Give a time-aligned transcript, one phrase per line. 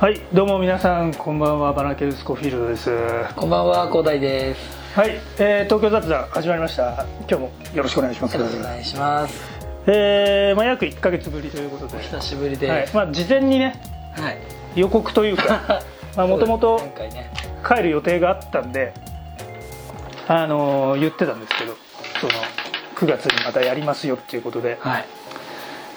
[0.00, 2.90] はいどうも皆さんこんばんはバナケルスコフィールドです
[3.36, 4.98] こんばんは、広大です。
[4.98, 9.60] はい、えー、東京雑談始まりました今日もよろしくお願いしますよろしくお願いします。
[9.86, 12.70] えーまあ、約1か月ぶりということで、久しぶりで。
[12.70, 13.78] はいまあ、事前にね
[14.16, 14.38] はい。
[14.74, 15.82] 予告というか
[16.16, 17.30] もともと前回ね。
[17.62, 18.94] 帰る予定があったんで
[20.28, 21.76] あのー言ってたんですけど
[22.22, 22.32] その
[22.94, 25.04] 9月にまたやりますよっていうことではい。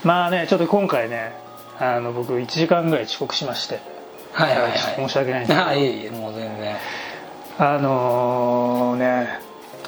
[0.04, 1.42] まあねちょっと今回ね
[1.80, 3.93] あの僕1時間ぐらい遅刻しまして
[4.34, 4.80] はいはいはい。
[4.96, 6.76] 申し訳ないんですけどあ、いえいえ、もう全然。
[7.60, 9.40] あのね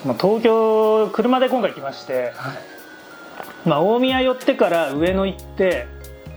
[0.06, 3.68] もう東京車で今回来まして、はい。
[3.68, 5.88] まあ、大宮寄ってから上野行って、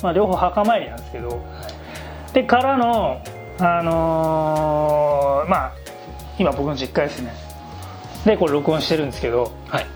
[0.03, 1.45] まあ、両方墓参りなんですけど
[2.33, 3.23] でからの
[3.61, 5.73] あのーまあ
[6.39, 7.35] 今僕の実家ですね
[8.25, 9.87] でこれ録音してるんですけどはい。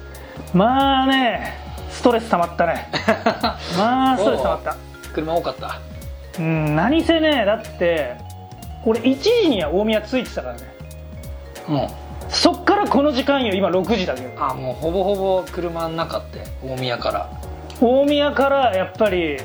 [0.53, 1.55] まあね
[1.89, 2.89] ストレス溜まったね
[3.79, 4.77] まあストレス溜まった
[5.15, 5.92] 車多かった。
[6.39, 8.17] うん何せねだって
[8.85, 10.61] 俺1時には大宮着いてたからね。
[11.69, 11.91] も
[12.29, 14.29] そっからこの時間よ今6時だけど。
[14.29, 17.31] う、あ、もうほぼほぼ車の中って、大宮から。
[17.81, 19.39] 大宮からやっぱり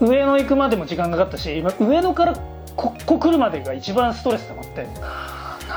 [0.00, 2.34] 上野行くまでも時間かかったし今上野から
[2.76, 4.86] ここ来るまでが一番ストレス溜まって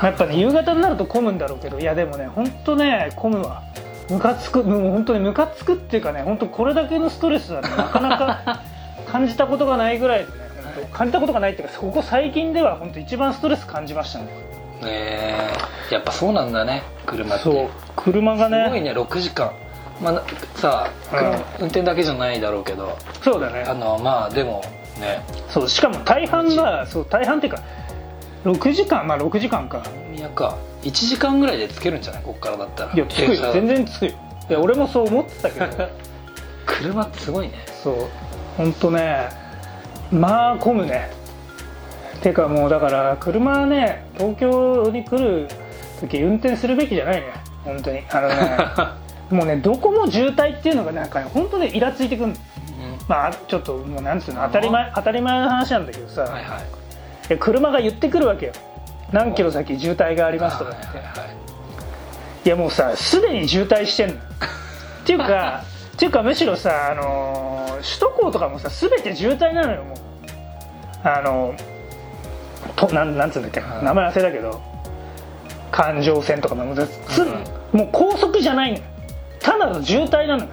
[0.02, 3.62] やっぱね夕方になると混むんだろうけどいやでもね本当ね混むわ。
[4.10, 8.62] ムカつくもう本当にムカつくっていうかね本当これだけのストレスはねなかなか
[9.16, 10.30] 感じたことがないぐらいでね
[10.92, 14.26] 感じたことがないっていうかここ最近では本当一番ストレス感じましたね。
[14.84, 17.44] えー、やっぱそうなんだね、車って。
[17.44, 18.64] そう車がね。
[18.66, 19.52] すごいね、6時間。
[20.02, 20.22] まあ、な
[20.56, 21.34] さあ、車うん。
[21.60, 23.64] 運転だけじゃないだろうけど、そうだね。
[23.66, 24.62] あの、まあ、でも、
[25.00, 27.62] ね、そうしかも大半がそう大半っていうか
[28.44, 29.82] 6時間まあ6時間か。
[29.82, 30.58] 大宮か。
[30.82, 32.22] 1時間ぐらいで着けるんじゃない？
[32.22, 32.92] こっからだったら。
[32.92, 33.52] いやつくよ。
[33.54, 34.12] 全然つくよ。
[34.50, 35.88] いや俺もそう思ってたけど。
[36.66, 37.54] 車ってすごいね。
[37.82, 37.94] そう
[38.56, 39.28] 本当ね
[40.10, 41.10] まあ混むね。
[42.22, 45.48] てかもうだから車はね東京に来る
[46.00, 47.26] 時運転するべきじゃないね。
[47.64, 48.02] 本当に。
[48.10, 48.36] あのね
[49.30, 52.34] もうねどこも渋滞っていうのがなんかね本当ねイラついてくるの。
[53.08, 56.38] まあちょっともうなんつうの当たり前当たり前の話なんだけどさ、はいは
[57.30, 57.38] い。
[57.38, 58.52] 車が言ってくるわけよ。
[59.12, 61.28] 何キロ先渋滞がありますとかって、はいはいはい。
[62.44, 64.14] いやもうさすでに渋滞してんの。
[64.14, 64.18] っ
[65.04, 65.62] ていうか
[65.94, 69.96] っていうかむしろさ、あのー首都高とかもさ全て渋滞なのよもう。
[71.04, 71.54] あの
[72.74, 74.60] となんなんつうんだっけうん名前忘れたけど
[75.70, 77.24] 環状線とかもつ
[77.72, 78.84] もう高速じゃないのよ。
[79.40, 80.50] ただの渋滞なのよ。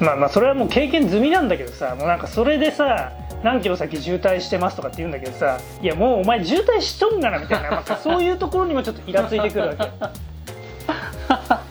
[0.00, 3.12] まあまあそれはもう経験済みなんだけどさもうなんかそれでさ
[3.42, 9.90] 何キロ先渋滞してますとかって言うんだけどさいやもうお前渋滞しとんがなみたいな、まあ、そういうところにもちょっとイラついてくるわけ。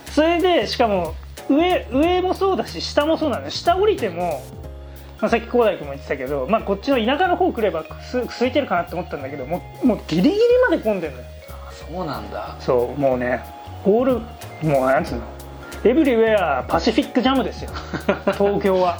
[0.12, 1.14] それでしかも
[1.50, 3.50] 上上もそうだし下もそうなのよ。
[3.52, 4.42] 下降りても、
[5.22, 11.26] まあ、さっき広大君も言ってたけど、まあ、こっちの田舎の方来ればす空いてるかなって思ったんだけどもうもうギリギリまで混んでるのよ
[11.68, 12.56] あそうなんだ。
[12.60, 13.42] そうもうね
[13.86, 14.14] オール
[14.68, 15.22] もうなんつうの？
[15.84, 17.72] エブリウェアパシフィックジャムですよ。
[18.38, 18.98] 東京は。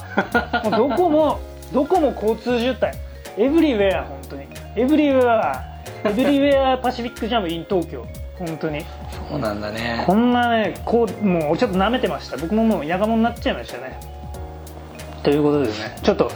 [0.64, 1.40] もうどこも
[1.72, 2.92] どこも交通渋滞。
[3.36, 4.46] エブリウェア本当に。
[4.76, 5.64] エブリウェア
[6.04, 8.06] エブリウェアパシフィックジャム in 東京
[8.38, 8.84] 本当に。
[9.30, 10.04] そうなんだね。
[10.06, 10.14] こ。
[10.14, 12.36] んなねこうもうちょっと舐めてました。
[12.36, 13.98] 僕ももうやがもになっちゃいましたね。
[15.22, 15.98] ということでね。
[16.02, 16.30] ちょっと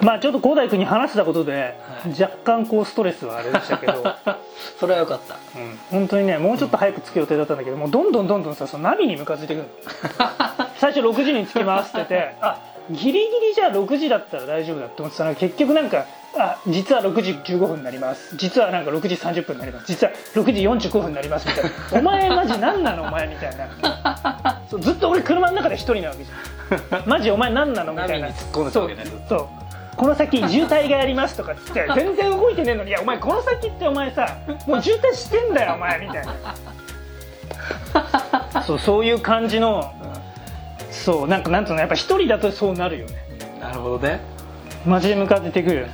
[0.00, 2.22] まあちょっと広大君に話したことで、はい。
[2.22, 4.04] 若干こうストレスはあれでしたけど。
[4.78, 5.36] それはよかった。
[5.58, 9.68] うん、本当にねもうちょっと早く着く予定だったんだけどもうどんどんどんどんさそのナビに向かっていてくるの。
[10.76, 12.58] 最初6時に着きますっててあ
[12.90, 16.06] ギリギリじゃあ6時だったら大丈夫だって思ってたら結局なんか
[16.36, 18.36] あ実は6時15分になります。
[18.36, 19.86] 実はなんか6時30分になります。
[19.86, 20.44] 実は6
[20.80, 21.70] 時45分になりますみたいな。
[22.00, 24.62] お前マジ何なのお前みたいな。
[24.68, 27.08] そうずっと俺車の中で一人なわけじゃん。
[27.08, 28.28] マジお前何なのみたいな。
[28.28, 29.04] ナビに突っ込んでたわけね。
[29.06, 29.48] そうそう。
[29.96, 34.28] この先渋滞がありますとかっつって 全然動いてねえのにいやお前この先ってお前さ
[34.66, 36.34] もう渋滞してんだよお前みたいな。
[38.62, 39.92] そうそういう感じの
[41.04, 43.14] そうなんかなんつうのやっぱ一人だとそうなるよね
[43.60, 44.20] なるほどね。
[44.86, 45.86] マジで向かってくる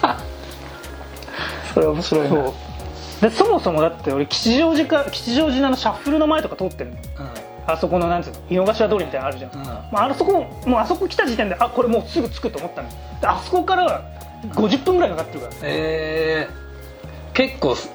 [1.74, 2.30] それ面白いな。
[2.30, 2.52] そう
[3.20, 6.96] でそもそもだって俺吉祥寺か吉祥寺のシャッフルの前とか通ってるの
[7.66, 9.60] あそこのなんつうの井の頭通りみたいなのあるじゃん、うん。
[9.60, 9.66] うん。
[9.66, 12.94] まあ、あそこもうあそこ来た時点であこれもうすぐ着くと思ったので
[13.26, 14.02] あそこからは
[14.54, 17.90] 50分ぐらいかかってるからえー、結構す、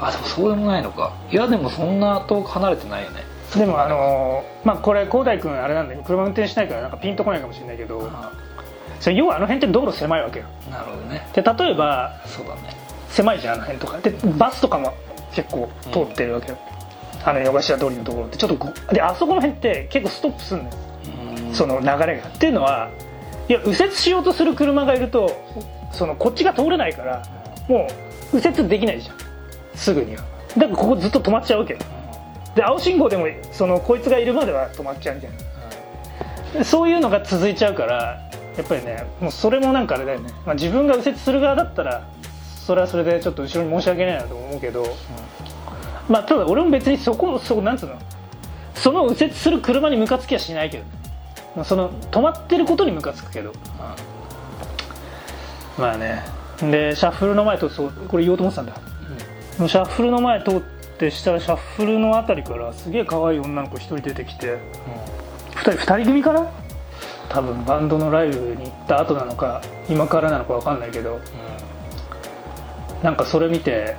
[0.00, 1.12] あ、でもそうでもないのか。
[1.30, 3.22] いや、でもそんな遠く離れてないよね。
[3.54, 8.32] でもあのーまあこれ広大君あれなんだけど車運転しないからなんかピンとこないかもしれないけどあ
[9.00, 10.46] それ要はあの辺って道路狭いわけよ。
[10.70, 11.28] なるほどね。
[11.32, 12.62] で例えばそうだね。
[13.10, 13.98] 狭いじゃんあの辺とか。
[13.98, 14.94] でバスとかも
[15.32, 16.58] 結構通ってるわけよ、
[17.24, 20.82] あの井の頭通りのところってちょっとこであそこの辺って結構ストップするんだよ。
[21.46, 21.54] うん。
[21.54, 22.28] その流れが。
[22.28, 22.90] っていうのは
[23.48, 25.30] いや右折しようとする車がいると
[25.92, 27.22] そのこっちが通れないから
[27.68, 27.86] も
[28.32, 29.16] う右折できないじゃん。
[29.74, 30.24] すぐには。
[30.56, 31.78] だからここずっと止まっちゃうわけよ
[32.56, 35.30] で青信号でもそのこいつがいるまでは止まっちゃうみたい。
[36.58, 42.08] なそういうのが続いちゃうからやっぱりねもうそれもなんかあれだよね、まあ、自分が右折する側だったら
[42.56, 44.84] それはそれでちょっと後ろに申し訳ないなと思うけど、
[46.08, 47.98] まあただ俺も別にそこそこなんつうの？
[48.74, 50.90] その右折する車にムカつきはしないけどね、
[51.54, 53.52] まあ、その止まってることにムカつくけど。
[55.78, 56.24] まあね。
[56.58, 58.74] でシャッフルの前通ってそうこれ言おうと思ってたんだ、
[59.68, 60.75] シャッフルの前通って
[61.10, 64.58] したらシャッフルのあたりからすげえ可愛い女の子一人出てきて
[65.54, 66.50] 2人二人組かな？
[67.28, 71.20] 多分バンドのライブに行った後なのか今からなのか分かんないけど。
[73.02, 73.94] なんかそれ見て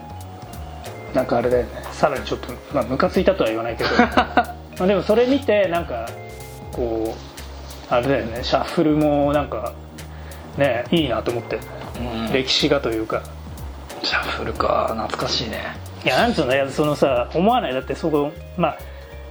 [1.13, 1.83] なんかあれだよね。
[1.91, 3.89] さらにちょっとまあムカついたとは言わないけど。
[3.99, 6.09] まあでもそれ見てなんか
[6.71, 8.44] こうあれだよね。
[8.44, 9.73] シャッフルもなんか
[10.57, 11.59] ねいいなと思って、
[11.99, 12.33] うん。
[12.33, 13.21] 歴史がというか。
[14.03, 14.95] シャッフルか。
[14.97, 15.77] 懐かしいね
[16.07, 17.74] いやなんつうのいやそのさ思わない。
[17.74, 18.77] だってそこまあ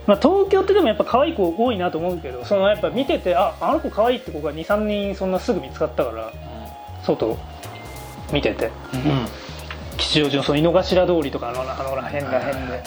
[0.06, 6.32] まあ、東京ってでもやっぱ可愛い子多いなと思うけどそのやっぱ見ててああの子可愛いって子が23人そんなすぐ見つかったから
[7.02, 7.36] 外
[8.32, 8.66] 見てて。
[8.92, 9.26] うん。
[9.96, 12.82] 吉祥寺のその井の頭通りとかあのあのら辺ら辺で。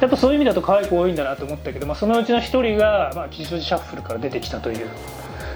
[0.00, 4.88] やっぱそういう意味だと可愛い子多いんだなと思ったけど、まあ、そのうちの一人が、まあ、吉祥寺シャッフルから出てきたという。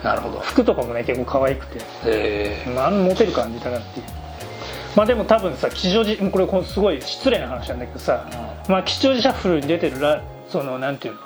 [0.04, 0.40] なるほど。
[0.40, 4.06] 服とかもね結構可愛くて、えまあ、あのモテる感じだなっていう
[4.98, 8.28] まあでも多分さ吉祥寺これすごい失礼な話なんだけどさ、
[8.68, 11.20] まあ、吉祥寺シャッフルに出てるラそのなんていうの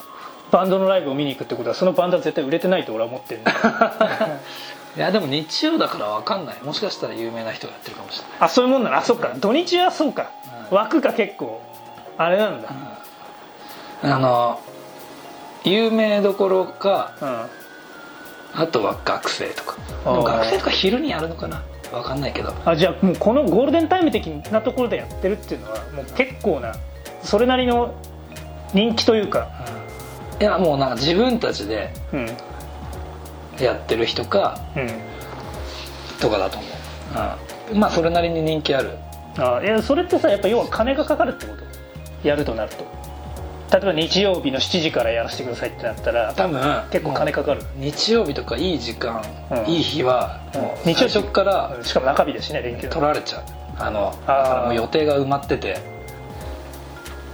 [0.50, 3.40] バンドのライブを見に行くってことはそのバンドは絶対売れてないと俺は思ってる
[4.94, 6.62] いやでも日曜だから分かんない。
[6.62, 8.36] もしかしたら有名な人がやってるかもしれない。
[8.40, 8.96] あそういうもんなの？
[8.98, 9.30] あそっか。
[9.36, 10.28] 土日はそうか、
[10.70, 10.76] うん。
[10.76, 11.62] 枠が結構
[12.18, 12.68] あれなんだ。
[14.02, 14.60] あの
[15.64, 17.46] 有名どころかうん。
[18.54, 19.76] あとは学生とか。
[20.04, 22.52] 学生とか昼にやるのかな分かんないけど。
[22.64, 26.74] あじゃあもうこのゴールデンタイム的なところでやってるっていうのはもう結構な
[27.22, 27.94] それなりの
[28.74, 29.48] 人気というか。
[30.40, 32.26] いやもうなんか自分たちでうん。
[33.60, 34.88] やってる人かうん。
[36.20, 38.90] とかだと思う、うん、まあそれなりに人気ある。
[39.38, 42.28] あいやそれってさやっぱ要は金がかかるってこと？
[42.28, 42.84] やるとなると
[43.72, 46.60] 例えば日曜日の7時からやらせてくださいってなったら多分
[46.90, 47.62] 結構金かかる。
[47.76, 49.72] 日曜日とかいい時間、うん。
[49.72, 53.42] いい日はもう日曜日最初からしかも中日だしね連休取られちゃう。
[53.78, 55.78] あのだからもう予定が埋まってて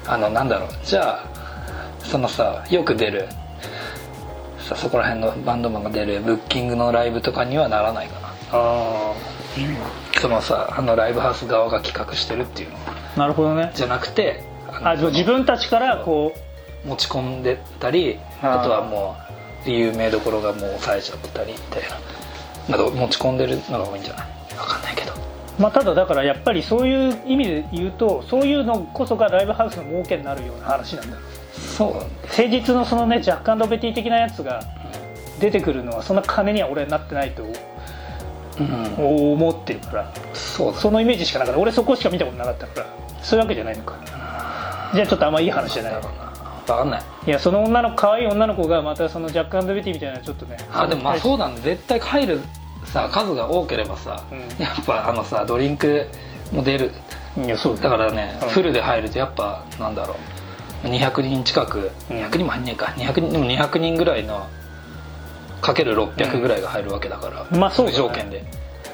[0.06, 0.69] あのなんだろう。
[0.85, 1.25] じゃあ
[2.05, 3.26] そのさよく出る
[4.61, 8.29] さそこら辺のバンドマンが出るブッキングのライブとかにはならないかな。
[8.52, 9.14] あ
[10.20, 12.76] そのさあのライブハウス側が企画してるっていうの。
[13.17, 13.73] あなるほどね。
[13.75, 14.44] じゃなくて
[14.83, 16.33] あ自分たちからこ
[16.85, 19.17] 持ち込んでたりあとはも
[19.67, 21.83] う有名どころがもう抑えちゃってたりみたい
[22.69, 22.77] な。
[22.77, 24.27] なんか持ち込んでるのが多いんじゃない？
[24.51, 25.13] 分かんないけど。
[25.13, 25.17] う
[25.59, 31.17] まあただだからやっぱりそういう意味で言うとそういうのこそがライブハウスの儲けになるような話なんだ
[31.77, 31.95] そう
[32.27, 34.63] 誠実のそのねジャックベティ的なやつが
[35.41, 37.43] 出てくるのはそんな金には俺はなってないと
[38.61, 39.33] うん。
[39.33, 40.13] 思ってるから。
[40.35, 40.81] そうだ。
[40.81, 41.61] そのイメージしかなかった。
[41.61, 42.87] 俺そこしか見たことなかったから。
[43.23, 43.97] そういうわけじゃないのか
[44.94, 45.93] じゃあちょっとあんまいい話じゃない。
[45.93, 46.02] 分
[46.67, 47.03] かんない。
[47.27, 52.41] いやその女の子可愛い女の子がまたそのジャックアンドベティみたいなちょっとねあでもまあそうなんだ絶対入る
[52.84, 54.39] さ数が多ければさ、うん。
[54.63, 56.06] やっぱあのさドリンク
[56.53, 56.93] も出る。
[57.36, 58.48] いやそうだからね、うん。
[58.48, 60.17] フルで入るとやっぱなんだろ
[60.84, 60.86] う。
[60.86, 62.17] 200人近くうん。
[62.19, 62.86] 200人も入んねえか。
[62.96, 64.46] 200人でも200人ぐらいの
[65.60, 67.98] かける600ぐらいが入るわけだから、まあそうだね。
[67.98, 68.44] 条件で。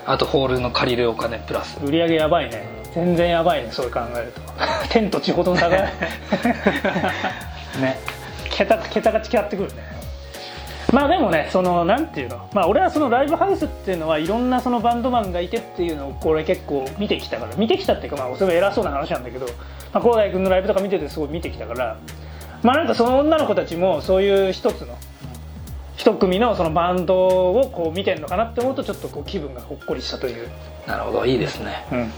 [0.06, 1.78] あとホールの借りるお金プラス。
[1.84, 3.70] 売り上げやばいね全然やばいね。
[3.72, 4.40] そう考えると。
[4.90, 5.76] 天と地ほどの差が
[7.80, 7.98] ね。
[8.50, 9.82] 桁桁が違ってくるね。
[10.92, 12.48] まあでもねそのなんていうの？
[12.52, 17.56] まあ俺はそのライブハウスっていうのはいろんなそのバンドマンがいてっていうのをこれ結構見てきたから。
[17.56, 19.46] 見てきたっていうかまあそれは偉そうな話なんだけど
[19.92, 21.96] まあ広大君のライブとか見ててすごい見てきたから。
[22.62, 24.96] まあなんかその女の子たちもそういう一つの
[25.96, 27.14] 一組のそのバンド
[27.50, 30.48] をこう見てるのかなって思うとちょっとこう気分がほっこりしたという。
[30.86, 31.26] なるほど。
[31.26, 31.84] いいですね。
[31.92, 32.12] うん、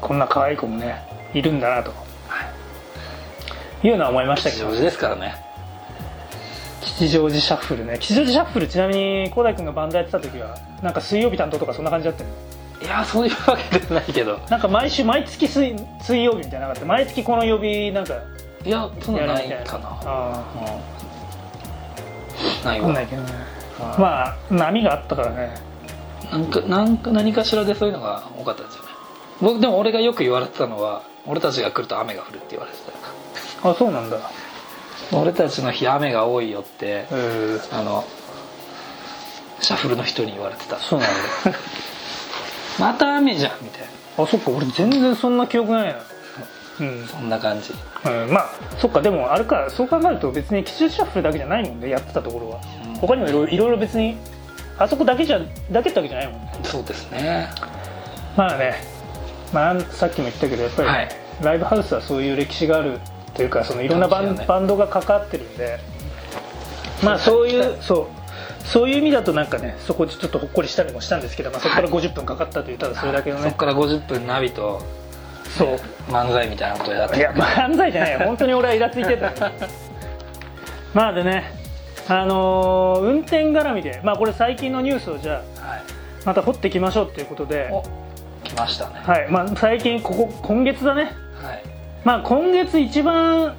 [0.00, 1.02] こんな可愛い子もね
[1.34, 1.92] いるんだなと、
[3.82, 4.66] いうのは思いましたけど。
[4.66, 5.34] 吉祥寺ですからね。
[6.82, 7.98] 吉祥寺シャッフルね。
[7.98, 12.30] 吉祥寺シャッフルちなみに広大君がバンドやってた時はなんか水曜日担当とかそんな感じだったよ。
[12.30, 12.36] ね
[12.82, 14.38] いやそういうわけではないけど。
[14.50, 18.14] なんか毎週毎月水水曜日みたいなのなかった毎月この曜日なんか
[18.64, 20.00] いやそんなないかな。
[20.04, 20.42] あ
[22.62, 22.64] うん。
[22.64, 23.28] ないあ分かんなわいけどね。
[23.80, 25.54] あまあ波があったからね。
[26.30, 28.81] なんかなんか何かしらでそういうのが多かったんですよ。
[28.81, 28.81] ね
[29.42, 32.78] 僕でも俺がよく言われてたのは俺たちが来ると雨が降るって言われて
[33.64, 34.18] あそうなんだ。
[35.10, 38.04] た俺たちの日雨が多いよってうんあの
[39.60, 40.78] シャッフルの人に言われてた。
[40.78, 41.14] そうなんだ。
[42.78, 43.80] また雨じゃんみたい
[44.16, 44.24] な。
[44.24, 45.98] あそっか俺全然そんな記憶ないな
[46.80, 47.72] うん、そんな感じ。
[48.04, 52.94] うん、まあそっかでもあれかそう考えると別に基中シャッフルだけじゃないもんねやってたところは、うん。
[52.96, 54.16] 他にもいろいろいろいろ別に
[54.78, 56.52] あそこだけじゃだけってわけじゃないもんね。
[56.64, 57.48] そうですね。
[58.36, 58.91] まあね、
[59.52, 61.08] まあ、さっきも言ったけどやっぱり、はい。
[61.42, 63.00] ライブハウスはそういう歴史がある
[63.34, 65.78] というかそのいろんなバン,、バンドが関わってるんで
[67.02, 68.06] まあそういうそう
[68.66, 74.80] そういう意味だとなんかねそこでちょっとほっこりしたりもしたんですけど、まあ、そこから50分かかったというただそれだけのね、そこから50分ナビと
[75.56, 75.68] そう。
[76.08, 77.18] 漫才みたいなことやって。
[77.18, 78.18] いや漫才じゃないよ。
[78.26, 79.32] 本当に俺はイラついてた
[80.94, 81.52] まあでね
[82.08, 85.82] あのー運転絡みでまあこれ最近のニュースをじゃあはい。
[86.24, 87.68] また掘っていきましょうということで
[88.52, 88.96] お来ましたね。
[88.96, 89.30] はい。
[89.30, 91.12] まあ最近ここ今月だね。
[91.34, 91.62] はい。
[92.04, 93.56] まあ今月一番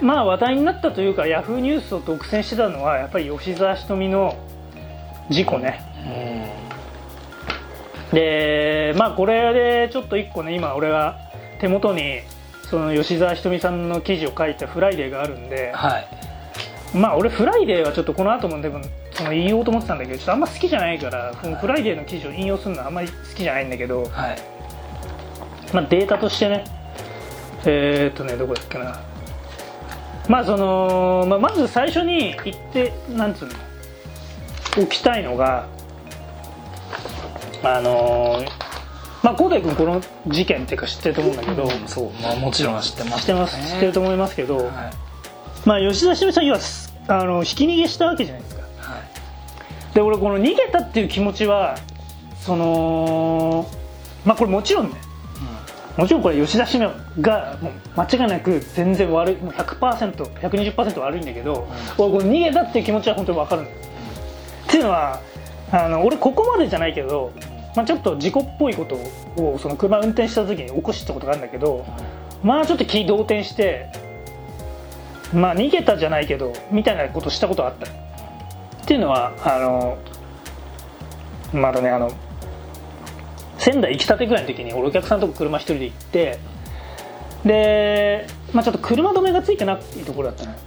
[0.00, 4.36] まあ話題になったというかヤフーニュースを独占してたのはやっぱり吉澤ひとみの
[5.28, 5.86] 事故ね。
[8.12, 11.18] でまあこれでちょっと一個ね今俺が
[11.60, 12.20] 手元に
[12.68, 16.19] その吉澤ひとみさんの記事を書いた「フライデー」があるんではい
[16.94, 18.80] まあ俺フライデーはちょっとこの後もでも
[19.12, 24.38] その言おうと思ってたんだけどちょっとあんま好きじゃないからフライデーの記事を引用するのはあんまり好きじゃないんだけど、はい。
[25.72, 26.64] まあ、データとしてね。
[27.64, 29.00] えーっとねどこだっけな。
[30.28, 33.54] まあその、まあ、まず最初に言ってなんつうの。
[34.78, 35.66] 置きたいのが
[37.62, 38.48] あのー
[39.22, 42.10] まあ浩大君この事件っていうか知ってると思うんだけど、うんそう。
[42.22, 43.20] まあもちろん知ってます。
[43.20, 43.72] 知ってます。
[43.72, 45.09] 知ってると思いますけど、はい
[45.64, 46.60] まあ吉田ひとみさん要は
[47.08, 48.62] あのひき逃げしたわけじゃないですか。
[48.78, 49.94] はい。
[49.94, 51.76] で俺この逃げたっていう気持ちは
[52.40, 53.68] その
[54.24, 54.96] まあこれもちろんね
[55.96, 63.76] もちろんこれ吉田ひとみがもう間違いなく全然悪いもう 100%120% 悪いんだけど、俺この逃げたっていう気持ちは本当に分かるんだよ
[64.66, 65.20] っていうのは
[65.72, 67.32] あの俺ここまでじゃないけど、
[67.76, 68.94] まあ、ちょっと事故っぽいこと
[69.42, 71.84] をその車運転した時に起こしたことがあるんだけど
[72.42, 73.90] まあちょっと気動転して
[75.32, 77.86] まあ逃げたじゃないけどみたいなことしたことあった。
[77.86, 79.98] っていうのはあの
[81.52, 82.10] まだねあの
[83.58, 86.38] 仙台行きたてぐらいの時に俺お客さんとこ車一人で行って
[87.44, 90.58] で、まあ、ちょっと車止めがついてないところだったのよ。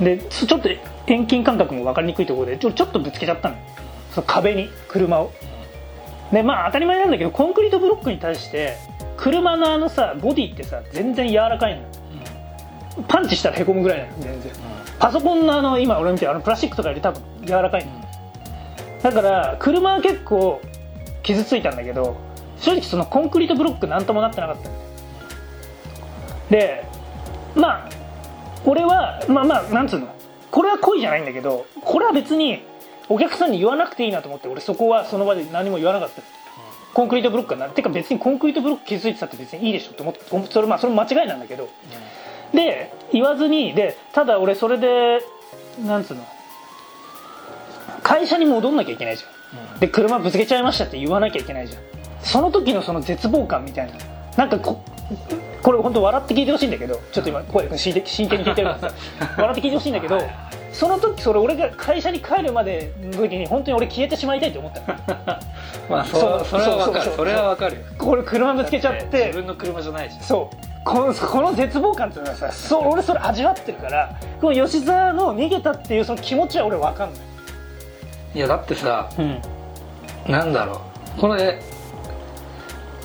[0.00, 0.68] でちょっと
[1.06, 3.56] 遠近感覚も分かりにくいところでちょちょっとぶつけちゃったの
[4.10, 5.32] その壁に車を。
[6.32, 8.76] でまあ当たり前なんだけどコンクリートブロックに対して
[9.18, 11.88] 車のあのさボディってさ全然柔らかいのよ。
[13.08, 14.52] パンチしたらへこむぐらいなの全然
[14.98, 17.92] パソコンのあの今俺見てるあのプラスチックとかより多分柔らかいの。
[19.02, 20.60] だから車は結構
[21.22, 22.16] 傷ついたんだけど
[22.58, 24.72] 正直そのコンクリートブロックなんともなってなかったん
[26.50, 26.84] で
[27.56, 27.90] まあ
[28.64, 30.14] 俺はまあまあなんつうの？
[30.50, 32.62] これは故意じゃないんだけどこれは別に
[33.08, 36.22] お客さんに言わなくていいなと思って俺そこはその場で何も言わなかった
[36.94, 41.68] コンクリートブロックがなてか別にコンクリートブロック傷ついてたって別にいいでしょって思ってそれまあそれも間違いなんだけど
[42.54, 45.20] で言わずにでただ俺それで
[45.84, 46.24] なんつうの
[48.02, 49.80] 会社に戻んなきゃいけないじゃん。
[49.80, 51.82] で車ぶつけちゃいましたって言わなきゃいけないじゃん。
[52.22, 53.92] その時のその絶望感みたいな。
[54.36, 54.82] なんかこ
[55.62, 58.90] これ本当笑って聞いてほしいんだけどちょっと今声真剣真剣に聞いてるから。
[58.90, 58.94] さ
[59.38, 60.20] 笑って聞いてほしいんだけど
[60.72, 64.86] その時それ俺が会社に帰るまでの時に本当に俺消えてしまいたいと思ったの。
[65.88, 67.12] まあそそそれはわかる。
[67.12, 67.76] それはわかる。
[67.76, 70.16] よこれ車ぶつけちゃっ自て分の車じゃないし。
[70.22, 77.20] そうこのこの絶望感っていうのはさそう俺それ味わってるからこの吉沢の逃げたっていうその気持ちは俺分かんない。
[78.34, 79.40] いやだってさうん。
[80.26, 80.80] なんだろ
[81.16, 81.20] う。
[81.20, 81.60] これ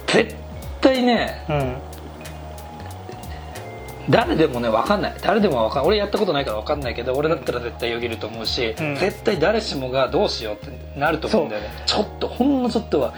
[0.07, 0.36] 絶
[0.81, 1.77] 対ねうん。
[4.10, 5.15] 誰でもね分かんない。
[5.22, 5.88] 誰でも分かんない。
[5.89, 8.96] 俺やったことないから分かんないけど俺だったら絶対よぎると思うし、うん。
[8.96, 11.69] 絶対誰しもがどうしようってなると思うんだよね。
[11.86, 13.13] ちょっとほんのちょっとは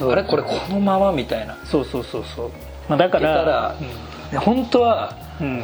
[0.00, 0.24] あれ？
[0.24, 1.12] これこのまま？
[1.12, 1.58] みたいな。
[1.66, 2.50] そうそうそうそう、
[2.90, 3.76] まあ、だから
[4.40, 5.58] 本当はうん、うん。
[5.60, 5.62] い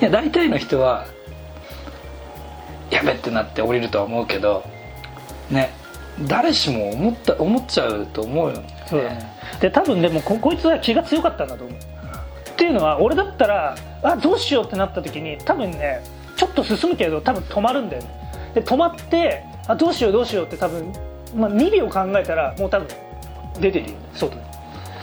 [0.00, 1.06] や大体の人は
[2.88, 4.64] やべってなって降りるとは思うけど
[5.50, 5.70] ね
[6.26, 8.84] 誰しも思った思っちゃうと思うよね。
[8.86, 9.32] そうだね。
[9.60, 11.76] で多分でもここいつは気が強かったんだと思う。
[11.76, 16.02] っていうのは俺だったらあどうしようってなった時に多分ね
[16.36, 18.08] ちょっと進むけど多分止まるんだよね。
[18.54, 20.92] で止まってあどうしようどうしようって多分、
[21.36, 22.88] まあ、2秒考えたらもう多分
[23.60, 23.96] 出てるよね。
[24.14, 24.47] 外に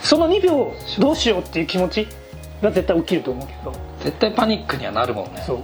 [0.06, 2.08] その2秒どうしようっていう気持ち
[2.62, 3.74] が絶対起きると思うけど。
[4.02, 5.44] 絶対パニックにはなるもんね。
[5.46, 5.64] そう。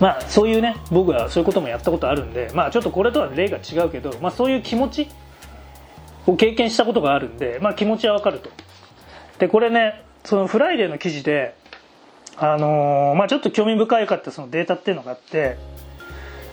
[0.00, 5.08] まあそういうね僕はそういうこともやったことあるんでまあちょっとこれとは例が違うけど、まあ、そういう気持ち
[6.26, 8.50] を経験したことがあるんで、まあ、気持ちはわかると。
[9.38, 11.56] でこれねそのフライデーの記事で
[12.36, 15.56] あのーまあちょっと興味深いかったそのデータっていうのがあって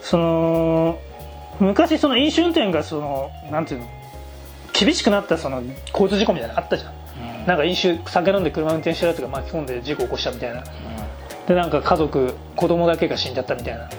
[0.01, 0.99] その
[1.59, 3.87] 昔その飲酒運転がそのなんていうの
[4.73, 6.93] 厳しくなったその交通事故みたいなのあったじゃん、
[7.47, 10.63] なんか飲酒酒飲んで車運転してるやつが巻き込んで事故起こしたみたいな。
[11.47, 13.89] でなんか家族子供だけが死んじゃったみたいな、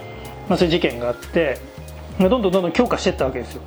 [0.49, 1.59] まあ、そういう事件があって
[2.19, 3.63] まあどんどんどんどん強化していったわけですよ。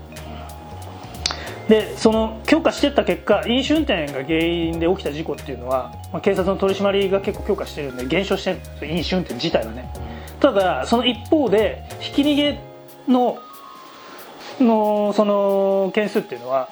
[1.68, 9.94] でその強化していった結果飲酒運転が原因で起きた事故っていうのは、まあ、警察の取り締まりが結構強化してるんで減少してる飲酒運転自体はね。
[10.40, 12.60] ただその一方でひき逃げ
[13.08, 13.38] の
[14.60, 16.70] のその件数っていうのは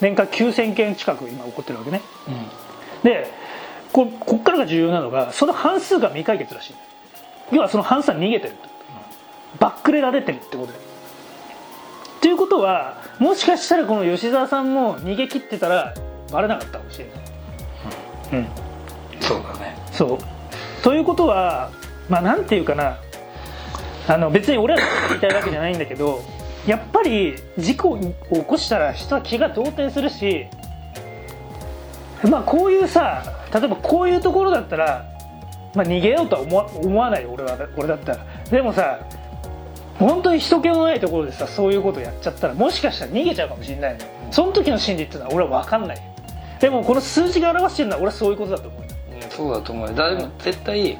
[0.00, 2.00] 年間9000件近く今起こってるわけね。
[3.02, 3.30] で
[3.92, 6.74] ここっからが重要なのがその半数が未解決らしい。
[7.52, 8.68] 要はその半数は逃げてると。
[9.58, 10.78] バックレられてるってことだよ
[12.20, 15.92] ということはもしかしたらこの吉沢さんも逃げ切ってたら
[16.30, 18.48] バレなかったかもしれない、うん、
[19.20, 19.76] そうだね。
[19.90, 20.18] そう。
[20.84, 21.72] ということは
[22.08, 22.98] まあなんていうかな。
[24.08, 26.20] あの別に俺らが言いたいわけじゃないんだけど
[26.66, 30.46] やっぱり事故を起こしたら人は気が動転するし
[32.28, 35.06] まあこういうさ例えばこういうところだったら、
[35.74, 38.26] まあ、逃げようとは思わ思わないよ俺は俺だったら。
[38.50, 39.00] でもさ
[39.98, 44.00] 本当に人気のないところでさそういうことやっちゃったらもしかしたら逃げちゃうかもしれないの
[44.30, 45.98] その時の心理っていうのは俺は分かんない。
[46.60, 48.88] でもこの数字が表してるのは俺はそういうことだと思うよ。
[49.14, 49.94] うんそうだと思うよ。
[49.94, 50.98] だでも絶対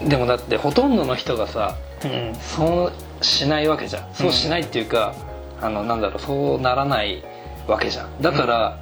[0.00, 0.08] うん。
[0.08, 2.34] でもだってほとんどの人がさうん。
[2.34, 4.14] そうしないわけじゃん。
[4.14, 5.14] そうしないっていうか、
[5.60, 7.22] あのなんだろうそうならない
[7.66, 8.22] わけじゃん。
[8.22, 8.78] だから、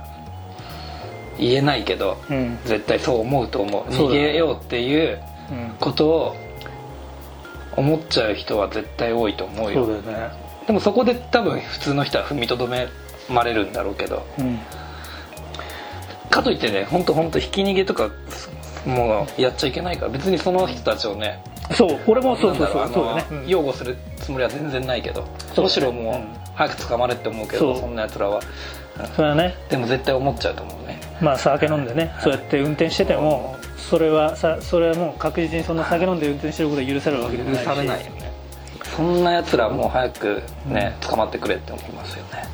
[1.38, 2.58] 言えないけどうん。
[2.64, 3.90] 絶対そう思うと思う。
[3.92, 5.74] 逃げようっていううん。
[5.78, 6.36] ことを
[7.76, 10.30] 思っちゃう人は絶対多いと思うそよね。
[10.66, 12.88] でもそこで多分普通の人は踏みとどめ
[13.28, 14.26] まれるんだろうけど。
[14.38, 14.58] うん。
[16.30, 18.10] かといってね本当本当ひき逃げとか
[18.86, 21.42] もうやっちゃいけないから別にその人たちをね
[21.74, 23.26] そう俺もそうそうそうそうだね。
[23.30, 23.48] うん。
[23.48, 26.26] 擁護するつもりは全然ないけど、むしろもう、うん。
[26.54, 28.40] 早く捕まれって思うけどそんなやつらは。
[29.14, 29.54] それはね。
[29.68, 31.00] でも絶対思っちゃうと思うね。
[31.20, 37.66] まあ酒飲んでねそうやって運転しててもそれはさそれはもう確実にそんな酒飲んで運転してることが許されるわけでもないし。
[37.66, 38.32] 許されないよね。
[38.96, 42.44] そんなやつらもう早くね捕まってくれって思いますよね。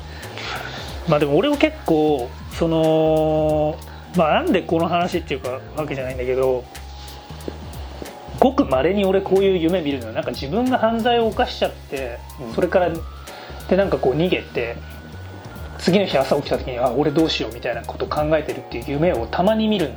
[1.07, 3.77] まあでも俺も結構その
[4.15, 6.63] まあなんでこの話っていうかわけじゃないんだけど
[8.39, 12.53] ごくまれに俺こういう夢見るのはなんか自分が犯罪を犯しちゃって、うん。
[12.53, 12.89] それから
[13.69, 14.75] でなんかこう逃げて
[15.79, 19.95] 次の日朝起きた時にあ俺どうしようみたいなことを考えてるっていう夢をたまに見るの。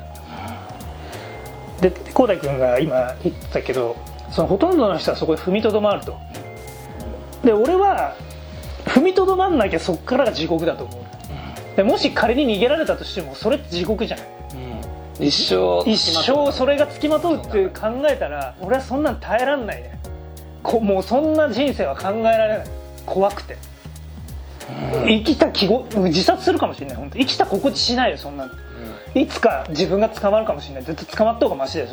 [1.80, 3.96] で浩大君が今言ってたけど
[4.30, 6.16] そのほとんどの人はそこで踏みとどまると。
[7.44, 8.14] で俺は
[8.84, 11.05] 踏みとどまんなきゃそっからが地獄だと思う
[11.76, 14.20] でもし仮に逃げられたとしてもそれって地獄じゃん。
[15.18, 19.98] 一生一生それがつきまとうって考えたら俺はそんなん耐えらんないね。
[20.62, 22.66] こもうそんな人生は考えられない。
[23.06, 23.56] 怖くて。
[25.06, 27.18] 生きた気ご自殺するかもしれない本当。
[27.18, 28.52] 生きた心地しないよそんなの。
[29.14, 30.84] いつか自分が捕まるかもしれない。
[30.84, 31.90] 絶対捕まった方がマシだよ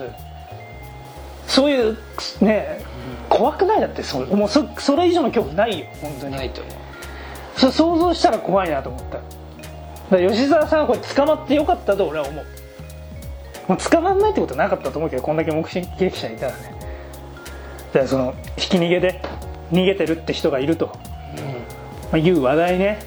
[1.47, 1.97] そういう
[2.41, 2.83] ね
[3.29, 6.35] 怖くないだってそもうそそれ以上の恐怖ないよ本当に。
[6.35, 6.73] ないと思う。
[7.57, 9.19] それ想像したら怖いなと思った
[10.17, 12.45] 吉沢さんはこれ捕まってよかったと俺は思う。
[13.67, 16.75] もう捕まんないってことはなかったと思うけどこんだけ目撃者いたらね。
[17.93, 19.21] だからそのひき逃げで
[19.71, 20.93] 逃げてるって人がいると、ま
[22.13, 22.99] あ、いう話題ね。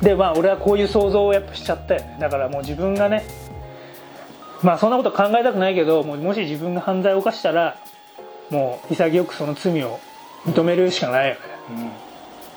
[0.00, 2.16] でまあ俺はこういう想像をやっぱしちゃったよね。
[2.20, 3.24] だからもう自分がね
[4.62, 7.76] まあそんなこと考えたくないけどもうもし自分が犯罪を犯したら
[8.50, 10.00] もう潔くその罪を
[10.46, 11.40] 認めるしかないよね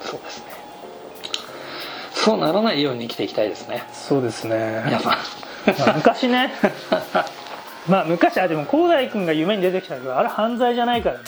[0.01, 0.52] そうですね
[2.23, 3.83] そうならないように生きていきたいですね。
[3.91, 4.81] そうですね。
[4.85, 5.11] 皆さん。
[5.11, 6.51] まあ昔ね。
[7.89, 11.21] まあ昔あでも広大君が夢に出てきたけどあれ犯罪じゃないからな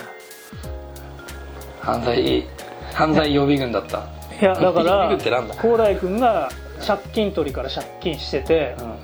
[1.82, 2.48] 犯罪
[2.94, 4.04] 犯罪予備軍だった。
[4.42, 6.50] いやだから 広大君が
[6.86, 8.96] 借金取りから借金しててうん。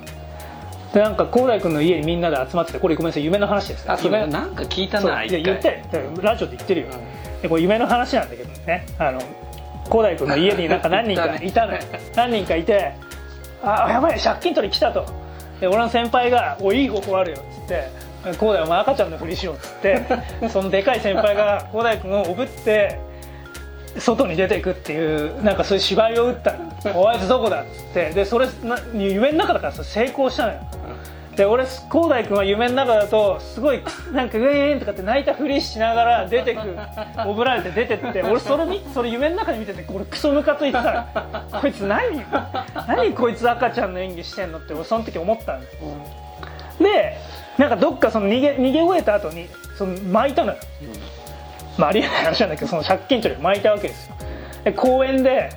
[0.94, 5.84] でなんか広大君の家にみんなで集まっててこれごめんなさい夢の話ですあそれ夢なんか聞いたないや言って
[6.22, 6.88] ラジオで言ってるよ、
[7.42, 8.86] でこれ夢の話なんだけどね。
[8.98, 9.22] あの
[9.92, 11.80] 広大君の家になんか何人かいたのよ。
[12.16, 12.94] 何人かいて
[13.62, 15.06] 「あやばい借金取り来た」と。
[15.60, 17.88] で俺の先輩が「おいい方法あるよ」っつって
[18.40, 20.02] 「広大お前赤ちゃんのふりしよう」っつって
[20.50, 23.00] そのでかい先輩が広大君をおぶって
[24.00, 28.10] 外に出ていくっていうなんかそういう芝居を打ったの「おあいつどこだ」っつって。
[28.12, 30.60] でそれな夢の中だからさ成功したのよ
[31.42, 33.82] で俺広大君は夢の中だとすごい
[34.14, 36.60] なんかウェーンとかって泣いたふりしながら出てく
[37.28, 41.10] おぶられて出てって俺それにそれ夢の中で見てて俺クソムカついてた
[41.52, 41.60] の。
[41.60, 42.24] こいつ何
[42.88, 45.72] 何こいつ赤ちゃんの演技してんのって俺その時思ったんだよ
[46.80, 47.18] で
[47.58, 49.48] なんかどっかその逃げ逃げ終えた後に
[49.80, 50.60] その巻いたのよ、
[51.80, 54.16] まあ、ありえない話なんだけどその借金取りを巻いたわけですよ。
[54.64, 55.50] で公園で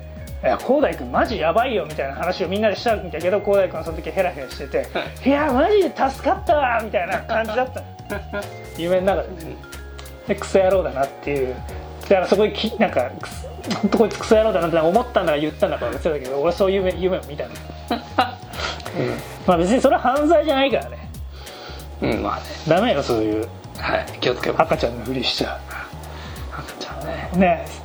[0.45, 4.87] いや広大君マジやばいよ」みたいな話をみんなでしたんだけど広大君はその時ヘラヘラしてて
[5.25, 5.29] 「い。
[5.29, 7.79] やマジで助かったわ」みたいな感じだった。
[7.79, 8.43] の
[8.77, 9.55] 夢の中でね。
[10.27, 11.55] でクソ野郎だなっていう。
[12.03, 13.09] だからそこにきなんか
[13.81, 17.49] 本当こいつクソ野郎だなって思ったんだか言ったんだか忘れたけど俺はそういう夢夢を見たの。
[19.47, 21.09] まあ別にそれは犯罪じゃないからね。
[22.01, 22.43] うん、うん、まあね。
[22.67, 23.47] ダメよそういう。
[23.77, 24.05] はい。
[24.19, 25.59] 気をつけます赤ちゃんのふりしちゃ。
[26.53, 27.29] 赤ちゃんね。
[27.33, 27.84] ね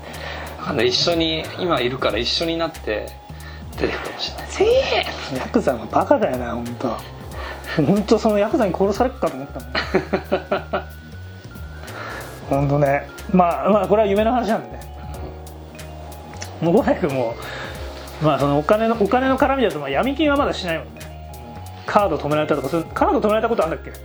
[0.66, 3.06] あの一緒に今いるから一緒になって
[3.76, 6.96] 出てくるかもしれないせえヤクザのバカだよな本当
[7.86, 10.84] 本当そのヤクザに殺されるかと思ったもん。
[12.50, 13.06] 本当ね。
[13.32, 14.80] まあまあこれは夢の話なんでね。
[16.60, 17.34] もう五代君も
[18.20, 21.00] まあそのお金のお金の絡みだとまあ闇金はまだしないもんね。
[21.86, 24.00] カード止められたとかカード止められたことあるんだっけ？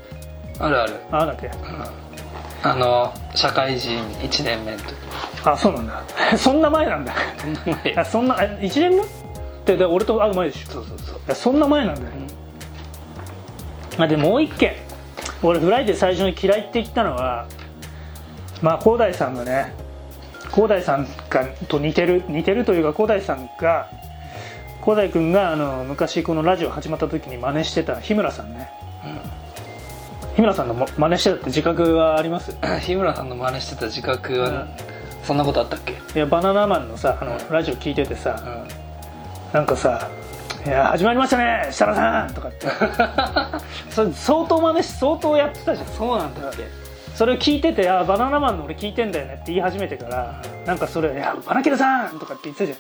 [0.60, 0.94] あるある。
[1.12, 1.50] ああんだっけ？
[2.66, 4.94] あの社会人1年目の時。
[5.44, 6.04] あそうなんだ。
[6.38, 7.14] そんな前なんだ。
[7.38, 7.94] そんな前。
[7.96, 9.04] あそんな1年目？
[9.04, 9.06] っ
[9.66, 10.72] てで俺と会う前でしょ。
[10.72, 11.36] そうそうそう。
[11.36, 12.08] そんな前なんだよ、
[14.00, 14.74] あでももう一件。
[15.44, 17.46] 俺フライデー最初に嫌いって言ったのは
[18.62, 19.74] まあ広大さんがね
[20.52, 23.88] 広大さんがと似てる似てるというか広大さんが
[24.82, 28.70] 広大君があの昔このラジオ始まった時に真似してた日村さんね、
[30.36, 32.56] 日村さんのも真似してたって自覚はあります？
[32.62, 34.68] うん日村さんの真似してた自覚は、うん。
[35.24, 35.94] そんなことあったっけ？
[35.94, 38.68] いやバナナマンのさあのラジオ聞いててさ、うん。
[39.54, 40.10] なんかさ
[40.66, 42.68] 「いや始まりましたね設楽さん」とかって。
[43.90, 45.88] それ相当真似し相当やってたじゃん。
[45.88, 46.66] そうなんだっけ？
[47.16, 52.78] それを聞いてて「あバナナマンの俺聞いてんだよね」って言い始めてからなんかそれ「いやバナケルさん」とかって言ってたじゃん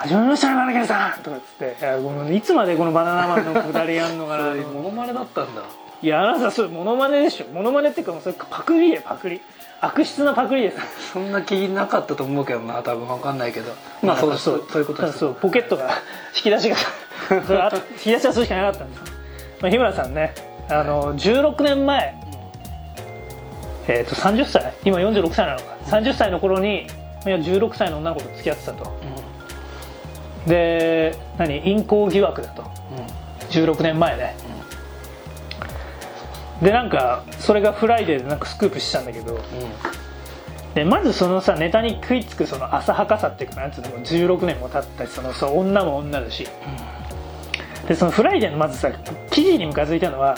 [0.08, 5.60] 始まりましたねバナケルさん」とかっつって「いやごめんいつまでこのバナナマンのくだりやんのかな」 モノマネだったんだ
[6.02, 7.46] いやあなたそれモノマネでしょ。
[7.52, 9.40] モノマネっていうかもうそれパクリでパクリ。
[9.82, 11.12] 悪質なパクリです。
[11.12, 13.72] そんな気なかったと思うけどな多分わかんないけど。
[14.02, 15.18] まあそうそうそういうことです。
[15.18, 15.90] そうポケットが
[16.34, 16.76] 引き出しが
[17.46, 19.02] それあ引き出しはそれしかなかったんです、
[19.60, 20.34] まあ、日村さんね
[20.68, 22.14] あの16年前。
[23.88, 24.72] えー、と30歳。
[24.84, 25.64] 今46歳なのか。
[25.86, 26.86] 30歳の頃に
[27.26, 28.90] いや16歳の女の子と付き合ってたと。
[30.46, 31.60] で何？
[31.64, 32.62] 淫行疑惑だと。
[33.50, 34.36] 16年前ね、
[36.62, 39.40] でなんかそれがフライデーでなんかスクープしたんだけど
[40.74, 46.46] でまずそのさネタに食いつくその浅はかさっていうかなんつうのも16年も経ったしそのそう女も女だし、
[47.88, 48.92] でそのフライデーのまずさ
[49.30, 50.36] 記事にムカついたのは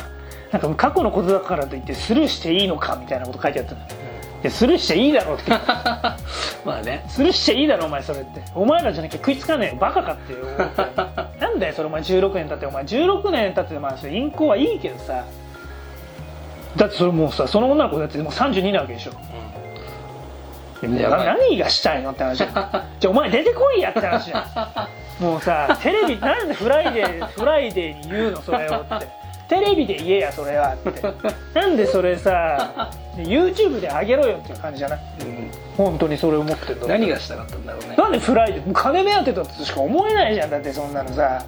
[0.52, 3.80] なんか過去のことだからといってスルーしていいのかみたいなこと書いてあったの。
[3.80, 5.50] いやスルーしちゃいいだろって。
[6.64, 7.04] まあね。
[7.08, 8.42] スルーしちゃいいだろお前それって。
[8.54, 10.44] お前らじゃなきゃ食いつかねえよバカかっていう。
[11.38, 12.66] なんだよそれお前16年経って。
[12.66, 15.24] お前16年経ってまあそれ淫行はいいけどさ
[16.76, 19.12] だってそれもうさその女の子だってもう32なわけでしょ。
[20.86, 21.26] いややばい。
[21.26, 24.40] 何がしたいのって話 じゃあお前出てこいやって話じゃ
[25.20, 25.22] ん。
[25.22, 29.22] もうさテレビなんでフライデーフライデーに言うのそれをって。
[29.48, 31.02] テレビで言えやそれはって。
[31.52, 34.98] なんでそれさ YouTube で上げろよっていう感じじゃない？
[35.76, 36.88] 本当にそれ思ってるの。
[36.88, 37.94] 何がしたかったんだろうね。
[37.96, 40.50] なんでフライデー金目当てだとしか思えないじゃん。
[40.50, 41.44] だってそんなのさ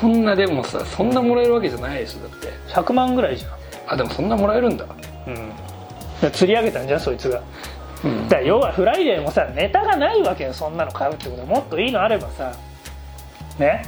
[0.00, 2.48] そんなでもさそんなもらえるわけじゃないでしょだって。
[2.68, 3.44] 100万ぐらいじ
[3.86, 4.84] あでもそんなもらえるんだ。
[4.84, 5.52] ゃんうん。
[6.22, 7.42] だ釣り上げたんじゃんそいつが。
[8.04, 8.28] うん。
[8.28, 11.40] だ要はフライデーもさネタがないわけよそんなの買うってこと。
[11.42, 12.54] はもっといいのあればさ。
[13.58, 13.84] ね？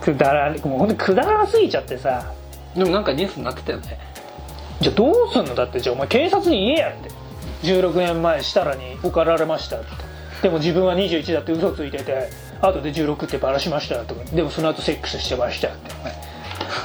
[0.00, 2.32] くだらもうほんとくだらなすぎちゃってさ。
[2.76, 3.98] でもなんかニュースになってたよね。
[4.80, 5.54] じゃあどうすんの？
[5.54, 7.10] だってじゃあお前警察に言えやって。
[7.62, 9.86] 16年前設楽に怒られましたって。
[10.42, 15.92] でも自分は21だって嘘ついてて後で16ってバラしましたとかでもその後セックスしてましたって。
[16.00, 16.12] お前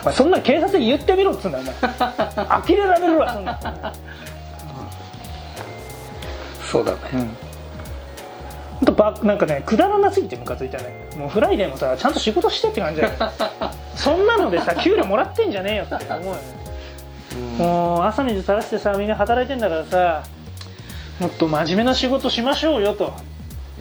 [0.01, 2.45] お前そんな警察に言ってみろっつうんだよお前。
[2.61, 3.33] 呆れられるわ。
[3.33, 3.59] そんな
[6.71, 6.97] そうだね。
[7.11, 8.85] ほん。
[8.85, 11.09] とばなんかねくだらなすぎてムカついたね。
[11.17, 13.13] もうフライデーもさちゃんと仕事してって感じだよ。
[13.95, 16.63] そんなのでさ給料もらってんじゃねえよって思うよね。
[17.57, 20.23] もう汗水垂らしてさみんな働いてんだからさ
[21.19, 23.13] もっと真面目な仕事しましょうよと、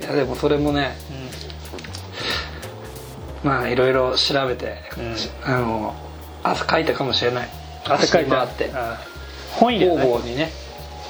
[0.00, 0.92] いやでもそれもね
[3.42, 5.52] まあいろいろ調べて、うん。
[5.52, 5.94] あの
[6.42, 7.48] 汗かいたかもしれない。
[7.85, 8.70] 汗かいて走り回って。
[9.52, 10.50] 本意だよ方ね々にね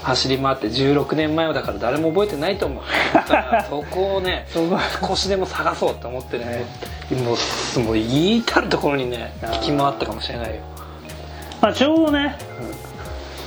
[0.02, 2.82] 走り回って16年前だから誰も覚えてないと思う。
[3.14, 4.46] だからそこをね
[5.00, 6.64] 少しでも探そうと思ってね
[7.12, 7.36] も
[7.76, 10.62] うもう言い至るところにね聞き回ったかもしれないよ。
[11.60, 12.36] まあちょうどね、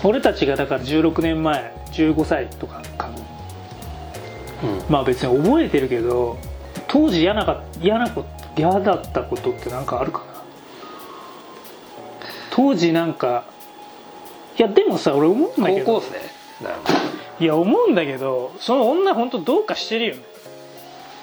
[0.02, 3.10] 俺たちがだから16年前15歳とかか
[4.64, 4.82] うん。
[4.88, 6.38] まあ別に覚えてるけど
[6.88, 10.26] 当時嫌なか嫌なこと嫌だったことって何かあるかな？
[12.52, 13.44] 当時なんか
[14.58, 15.86] いやでもさ俺思うんだけど。
[15.86, 16.08] 高校
[16.62, 16.64] 生？
[16.64, 16.84] だよね
[17.38, 20.22] いや思うんだけどその女本当どうかしてるよね。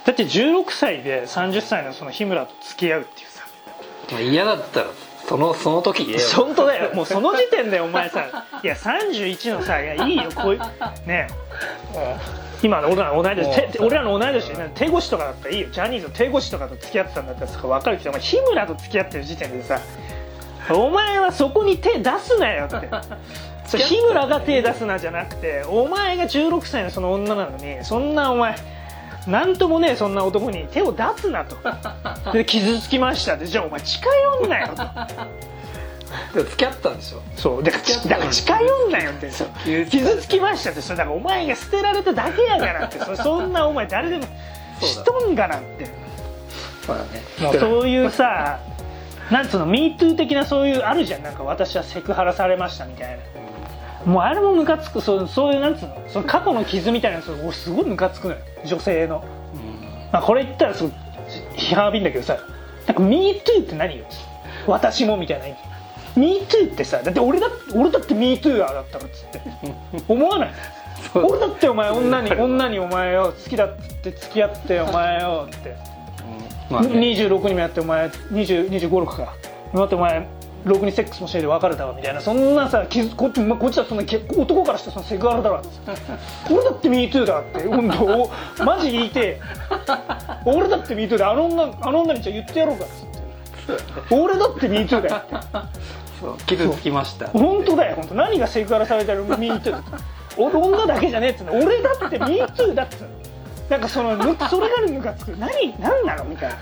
[0.05, 3.47] だって16歳で30歳のその日村と付き合うっていうさ。
[4.11, 4.87] まあ嫌だったら
[5.27, 6.95] そのその時本当だよ。
[6.95, 8.25] もうその時点で お前さ
[8.63, 10.61] いや31のさいやいいよこういう
[11.09, 11.29] ね
[12.63, 15.69] 今の俺らの同い年て俺らの同い年で手越しとかだったらいいよ。
[15.71, 19.81] ジャニーズの手越しとかと付き合ってたんだったらさ分かるけどお前日村と付き合ってる時点でさ
[20.71, 22.89] お前はそこに手出すなよって。
[23.79, 28.55] 日村が手出すなじゃなくてお前が16歳のその女なのにそんなお前
[29.27, 31.57] なんともねそんな男に手を出すなと。
[32.33, 33.47] で 傷つきましたって。
[33.47, 34.09] じゃあお前近
[34.41, 34.83] 寄んなよと
[36.35, 37.23] でも付き合ったんでしょ？
[37.37, 37.63] そう。
[37.63, 39.31] だからちだから近寄んなよって。
[39.31, 39.49] そう。
[39.91, 40.81] 傷つきましたって。
[40.83, 42.99] それだからお前が捨てられただけやからって。
[42.99, 44.27] そそんなお前誰でも
[44.81, 45.89] しとんがなって。
[46.89, 47.23] まあね。
[47.41, 48.61] もうそういうさ
[49.31, 51.23] なんつうの MeToo 的なそういうあるじゃん。
[51.23, 53.19] なんか私はセクハラされましたみたい
[54.05, 54.13] な。
[54.13, 55.01] もうあれもムカつく。
[55.01, 56.05] そうそういうなんつうの？
[56.09, 57.19] その過去の傷みたいな。
[57.19, 58.41] やつ俺すごいムカつくのよ。
[58.65, 59.25] 女性の、
[60.13, 60.93] まあ、これ言ったらすごい
[61.57, 62.39] 批判浴びんだけどさ。
[62.87, 64.05] なんか MeToo って何よ？
[64.67, 65.47] 私もみたいな。
[65.47, 65.72] 意味
[66.17, 69.41] MeToo ってさだって俺だ俺だって MeToo だったらっつって。
[70.09, 70.51] 思わない？
[71.15, 75.77] 俺だってお前女に女にお前よ好きだって付き合ってお前よって。
[76.71, 76.89] まあね。
[76.91, 79.35] 26にもやってお前2 5 6か。
[79.75, 80.27] だってお前
[80.65, 81.95] ろくにセックスもしないで別れたわ。
[81.95, 82.21] みたいな。
[82.21, 85.63] そんなさ傷こっち,、まあ、こっちはそんなけ男からしてそのセクハラだろ。
[86.51, 87.67] 俺だって MeToo だって。
[87.67, 88.31] 本当お
[88.65, 89.41] マジ言いてえ。
[90.45, 92.85] 俺だって MeToo だあの女あの女にじゃあ言ってやろうか。
[92.85, 95.35] っつって俺だって MeToo だよって
[96.23, 96.39] そう。
[96.47, 97.27] 傷つきました。
[97.29, 98.15] 本当だよ本当。
[98.15, 99.91] 何がセクハラされてる？MeToo だって
[100.39, 101.53] 俺女だけじゃねえっつうの。
[101.53, 103.09] 俺だって MeToo だっつうの。
[103.69, 105.29] なんかそのむそれがムカつく。
[105.37, 106.25] 何何なの？
[106.25, 106.53] みたい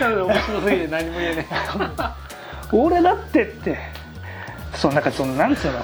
[0.00, 0.24] な。
[0.24, 1.46] 面白すぎて何も言えね
[2.72, 3.78] 俺だってって。
[4.74, 5.80] そうなんかそのなんつうの？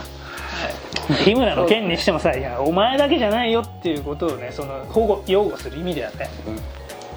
[1.22, 6.30] 日村の件にしてもさいやお前だけじゃないよっていうことをねその保護擁護する意味ではね、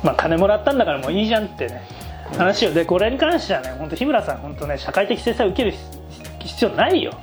[0.04, 1.88] まあ金もらったんだからもういいじゃんってね
[2.34, 5.74] 話をでこれに関してはね本当日村さん本当ね社会的制裁を受ける
[6.40, 7.14] 必要ないよ。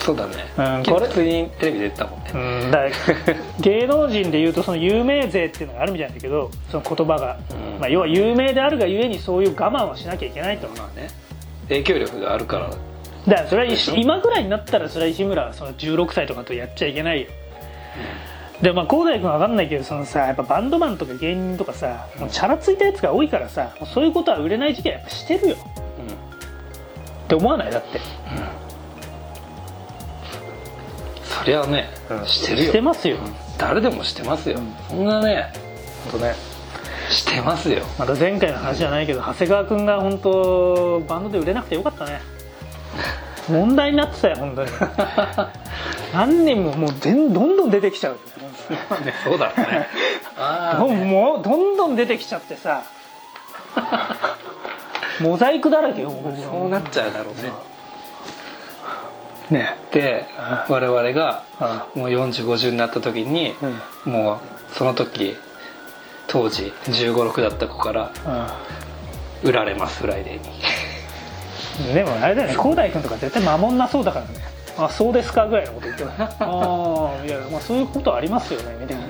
[0.00, 0.34] そうだね。
[0.58, 2.30] うんこれ普通にテレビ出てたもんね。
[2.34, 2.38] う
[3.60, 7.80] ん芸能人でいうとその有名税っていうのがあるみたいだけどその言葉が、うん。
[7.80, 11.08] まあ、要は有名であるがゆえにそういう我慢をしなきゃいけないとまあね。
[11.68, 12.70] 影響力があるから。
[13.26, 17.28] だからそれは今ぐらいになったらそれは石村はその16歳とかとやっちゃいけないよ、
[18.62, 25.56] でまあ広大君は分かんないけどそのさやっぱバンドマンとか芸人とかさもうチャラついたやつが多いからさもうそういうことは売れない時期はやっぱしてるよ。
[25.56, 27.70] って思わない？
[27.72, 28.00] だって。
[31.24, 31.88] そりゃね
[32.26, 32.68] してるよ。
[32.70, 33.16] してますよ、
[33.58, 34.60] 誰でもしてますよ。
[34.88, 35.52] そんなね
[36.10, 36.34] 本当ね。
[37.10, 37.82] してますよ。
[37.98, 42.20] また前回の話じゃないけど長谷川君が本当バンドで売れなくてよかったね。
[43.50, 44.70] 問題になってたよ本当に
[46.14, 48.18] 何人ももう全どんどん出てきちゃう。
[49.24, 49.88] そうだね。
[50.38, 52.82] あもうもうどんどん出てきちゃってさ。
[55.20, 57.42] モザイクだらけよ僕そうなっちゃうだろう
[59.50, 59.58] ね。
[59.60, 59.76] ね。
[59.92, 60.26] で
[60.68, 63.54] 我々があもう4050になった時に
[64.06, 64.12] うん。
[64.12, 64.38] もう
[64.74, 65.36] その時
[66.28, 68.10] 当時1 5 6だった子から
[69.42, 70.42] 売られますフライデー
[71.88, 71.94] に。
[71.94, 79.04] でもあれだよね広大君とか絶対守んなそうだからねあそうですかぐらいのこと言ってる ああいやまあそういうことありますよねみたいな。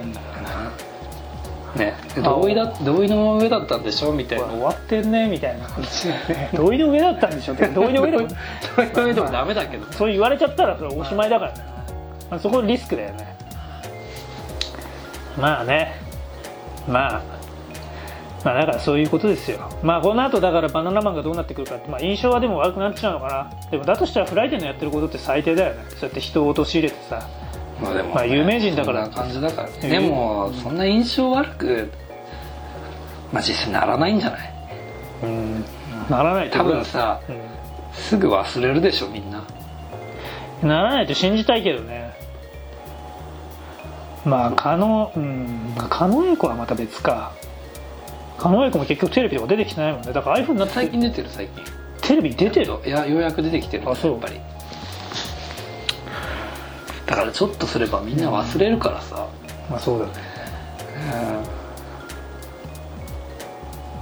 [1.77, 1.95] ね。
[2.15, 4.47] で同意だ同意の上だったんでしょみたいな。
[4.47, 5.67] 終わってんねみたいな
[6.55, 7.67] 同意の上だったんでしょって。
[7.69, 8.29] 同意の上でも
[8.77, 9.93] 同意の上でもダメだけど。
[9.93, 11.65] そう言われちゃったらそれおしまいだからね、
[12.31, 13.37] まあ、そこリスクだよね。
[15.37, 15.95] まあね。
[16.87, 17.23] まあ
[18.45, 19.71] まあだからそういうことですよ。
[19.83, 23.71] まあこの後だからバナナマンがどうなってくるかって、まあ、印象はでも悪くなっちゃうのかな。
[23.71, 25.85] でもだとしたらフライデーのやってることって最低だよね。
[25.89, 27.27] そうやって人を陥れてさ。
[27.83, 29.07] まあでも、まあ有名人だから。
[29.07, 29.75] そんな感じだからね。
[29.83, 31.91] うんでもそんな印象悪く
[33.33, 34.55] まあ実際ならないんじゃない？
[35.23, 35.65] うん。
[36.11, 37.33] ならないと多分さう
[37.97, 39.39] すぐ忘れるでしょみんな。
[39.39, 42.13] んならないと信じたいけどね。
[44.27, 45.73] まあ狩野うん。
[45.77, 47.33] まあ狩野英孝はまた別か
[48.39, 50.13] 狩野英孝も結局テレビとか出てきてないもんね。
[50.13, 51.65] だからああいうふうになって最近出てる最近。
[52.03, 52.79] テレビ出てる？
[52.85, 53.89] いやようやく出てきてる。
[53.91, 54.13] あそう。
[54.13, 54.41] やっぱり。
[57.07, 59.29] だからちょっとすればみんな忘れるからさ、
[59.71, 60.13] まあそうだね。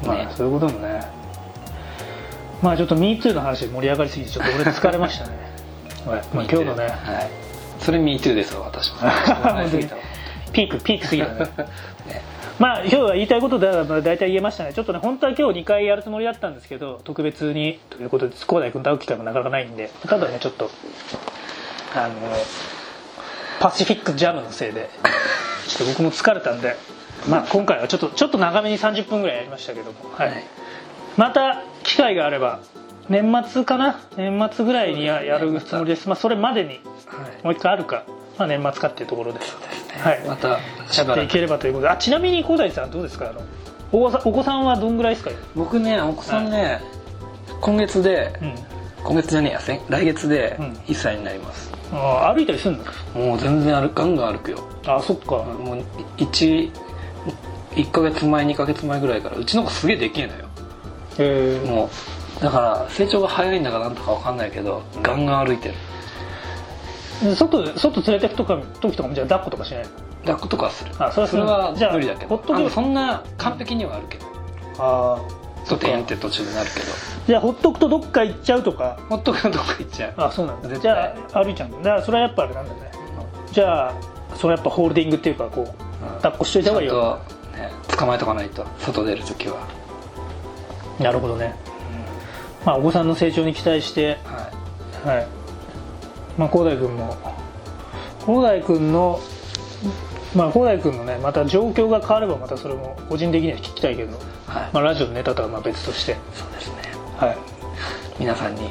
[0.04, 0.28] まあね。
[0.36, 1.02] そういうこともね。
[2.62, 5.36] まあちょっと MeToo の話で盛り上がりすぎてちょっと俺疲れましたね。
[6.06, 6.84] はい、まあ、今日のね。
[6.84, 6.94] はい。
[7.80, 8.98] それ MeToo ですわ私も。
[10.52, 11.48] ピークピークすぎたね
[12.62, 14.72] まあ今日は言いたいことではまあ大体言えましたね。
[14.72, 20.70] ちょっとね本当は今日2回やるつもりだったんですけど特別にということで広大君と会う機会もなかなかないんでただねちょっと
[21.96, 22.14] あの
[23.58, 24.90] パシフィックジャムのせいで
[25.66, 26.76] ちょっと僕も疲れたんで、
[27.28, 30.28] まあ、今回はちょっとちょっと長めに30分ぐらいやりましたけども、はい。
[30.28, 30.44] はい
[31.16, 32.60] また機会があれば
[33.08, 34.00] 年末かな？
[34.16, 36.78] 年末ぐらいにややるつもりです、まあ、それまでにはい。
[37.44, 38.04] もう一回あるか、
[38.38, 39.40] まあ、年末かっていうところで
[39.98, 40.20] はい。
[40.26, 41.88] またやっていければということで。
[41.90, 43.28] あちなみに小田井さんどうですか？
[43.30, 43.42] あの
[43.92, 45.30] お子さんお子さんはどんぐらいですか？
[45.54, 46.80] 僕ねお子さんね、
[47.60, 48.54] 今月で、うん。
[49.04, 50.66] 今月じゃねえや先来月でうん。
[50.86, 52.84] 1歳になります、あー歩いたりするの？
[53.26, 54.58] もう全然歩ガンガン歩くよ。
[54.86, 55.84] あそっか、もう
[56.18, 56.70] 1
[57.72, 60.46] 1ヶ月前2ヶ月前ぐらいからうちの子すげえできえのよ。
[61.18, 61.66] えー。
[61.68, 61.90] も
[62.40, 65.74] うだから成長が早いんだかなんとかわかんないけどガンガン歩いてる。
[65.74, 65.80] で
[67.36, 69.88] 外で外連れてくとか時とかもじゃあ抱っことかしないの？
[70.22, 70.90] 抱っことかはする。
[70.98, 71.46] あそれはする。
[71.46, 72.36] はじゃあ無理だけど。
[72.36, 74.26] ほっとそんな完璧にはあるけど。
[74.78, 75.18] あ
[75.64, 76.86] 外にって途中でなるけど。
[77.26, 78.98] じゃあほっとくとどっか行っちゃうとか？
[79.08, 80.14] ほっとくとどっか行っちゃう。
[80.16, 80.68] あそうなんだ。
[80.68, 82.80] 絶じゃ対あ歩いちゃうんだだからそれはやっぱあれなんだね。
[83.52, 83.94] じゃあ
[84.36, 87.20] それやっぱホールディングっていうかこう抱っこしといた方がいいよ。
[87.52, 89.68] ちゃんと、ね、捕まえとかないと外出る時は。
[90.98, 91.54] なるほどね、
[92.64, 94.18] まあ、お子さんの成長に期待して。
[94.24, 95.41] ははい
[96.38, 97.16] まあ広大君も
[98.20, 99.20] 広大君の
[100.34, 104.14] まあ広大君のねまた状況が変わればまたそれも個人的には聞きたいけど、い、
[104.46, 106.16] はいまあ、ラジオのネタとはまあ別として。
[106.34, 106.76] そうですね。
[107.16, 107.36] はい、
[108.18, 108.62] 皆さんに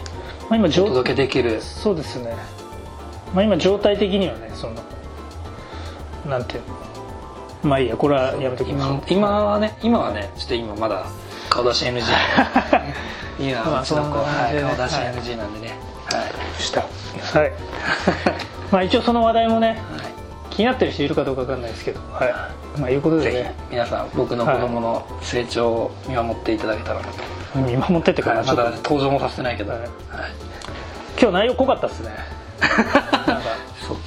[0.49, 2.35] まあ、今お状届けできるそうですね。
[3.33, 4.75] まあ今状態的にはねその
[6.27, 6.81] なんていうの。
[7.63, 11.05] まあいいやこれはやめときま今今はね今はねちょっと今まだ
[11.49, 12.01] 顔出し NG
[13.39, 15.13] 今まあうちの子、はい、顔出しはい。
[15.13, 15.67] NG なんでね。
[15.67, 15.90] はい
[16.59, 16.81] した。
[17.39, 17.51] はい。
[18.71, 19.79] まあ一応その話題もねはい
[20.51, 22.25] 気になってる人いるかどうかわかんないですけどは
[22.77, 22.79] い。
[22.79, 29.91] まあいうことでぜねひ皆さん僕の子供の成長を見守っていただけたらなと、見守ってってからはい、まだ登場もさせてないけど、ははいい。
[31.19, 32.09] 今日内容濃かったっすね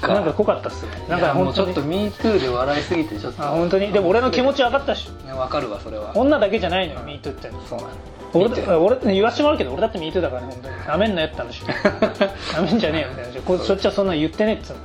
[0.06, 0.14] か。
[0.14, 3.42] なんか濃かったっすねなんかもうちょっと MeToo で笑いすぎてちょっと。
[3.42, 3.92] あ本当に。
[3.92, 6.12] でも俺の気持ち分かったしねわかるわそれは。
[6.16, 7.90] 女だけじゃないのよ MeToo ってそうなの
[8.34, 10.86] 俺俺言わしてもらうけど俺だって MeToo だからね本当に。
[10.86, 11.62] なめんなよって話。
[12.54, 14.78] なめんじゃねえよみたいなこそっちはそんなの言ってねえっつうの。
[14.78, 14.84] も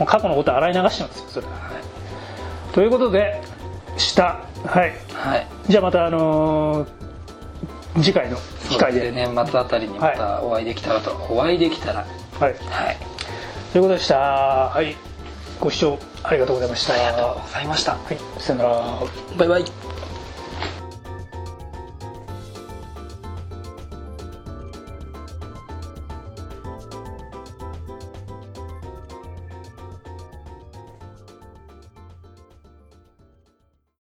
[0.00, 1.46] う過去のこと洗い流してますよそれ。
[1.46, 1.52] は
[2.72, 3.40] ということで
[3.96, 4.92] したはい。
[5.14, 5.46] はい。
[5.68, 7.06] じゃあまたあのー
[8.02, 8.36] 次回の
[8.68, 9.00] 機会で。
[9.00, 12.06] で年末あたりにまたお会いできたらと、お会いできたら
[12.38, 12.96] はいはい
[13.72, 14.16] ということでした。
[14.16, 14.96] はい。
[15.60, 16.94] ご視聴ありがとうございました。
[16.94, 17.92] ありがとうございました。
[17.92, 18.18] はい。
[18.38, 19.02] さよなら。
[19.36, 19.85] バイバイ